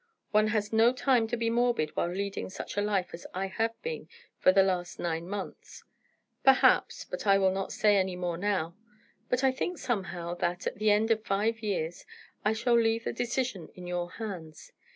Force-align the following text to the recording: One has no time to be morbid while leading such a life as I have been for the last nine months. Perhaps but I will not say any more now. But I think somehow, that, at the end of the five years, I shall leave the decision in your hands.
One 0.31 0.47
has 0.47 0.73
no 0.73 0.93
time 0.93 1.27
to 1.27 1.37
be 1.37 1.51
morbid 1.51 1.95
while 1.95 2.09
leading 2.11 2.49
such 2.49 2.75
a 2.75 2.81
life 2.81 3.13
as 3.13 3.27
I 3.35 3.45
have 3.45 3.79
been 3.83 4.09
for 4.39 4.51
the 4.51 4.63
last 4.63 4.97
nine 4.97 5.29
months. 5.29 5.83
Perhaps 6.43 7.03
but 7.05 7.27
I 7.27 7.37
will 7.37 7.51
not 7.51 7.71
say 7.71 7.97
any 7.97 8.15
more 8.15 8.35
now. 8.39 8.75
But 9.29 9.43
I 9.43 9.51
think 9.51 9.77
somehow, 9.77 10.33
that, 10.33 10.65
at 10.65 10.79
the 10.79 10.89
end 10.89 11.11
of 11.11 11.19
the 11.19 11.25
five 11.25 11.59
years, 11.61 12.03
I 12.43 12.51
shall 12.53 12.79
leave 12.79 13.03
the 13.03 13.13
decision 13.13 13.69
in 13.75 13.85
your 13.85 14.09
hands. 14.13 14.71